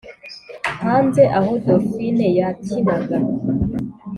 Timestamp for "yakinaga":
2.39-3.17